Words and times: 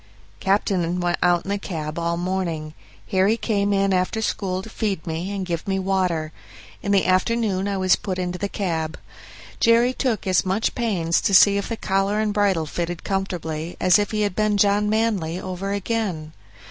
Captain 0.39 0.99
went 0.99 1.19
out 1.21 1.45
in 1.45 1.49
the 1.49 1.59
cab 1.59 1.99
all 1.99 2.17
the 2.17 2.23
morning. 2.23 2.73
Harry 3.11 3.37
came 3.37 3.71
in 3.71 3.93
after 3.93 4.19
school 4.19 4.63
to 4.63 4.67
feed 4.67 5.05
me 5.05 5.29
and 5.29 5.45
give 5.45 5.67
me 5.67 5.77
water. 5.77 6.31
In 6.81 6.91
the 6.91 7.05
afternoon 7.05 7.67
I 7.67 7.77
was 7.77 7.95
put 7.95 8.17
into 8.17 8.39
the 8.39 8.49
cab. 8.49 8.97
Jerry 9.59 9.93
took 9.93 10.25
as 10.25 10.43
much 10.43 10.73
pains 10.73 11.21
to 11.21 11.35
see 11.35 11.55
if 11.55 11.69
the 11.69 11.77
collar 11.77 12.19
and 12.19 12.33
bridle 12.33 12.65
fitted 12.65 13.03
comfortably 13.03 13.77
as 13.79 13.99
if 13.99 14.09
he 14.09 14.21
had 14.21 14.35
been 14.35 14.57
John 14.57 14.89
Manly 14.89 15.39
over 15.39 15.71
again. 15.71 16.33